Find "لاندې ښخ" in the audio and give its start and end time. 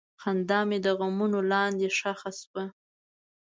1.51-2.21